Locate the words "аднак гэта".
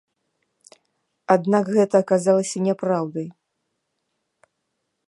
1.35-1.95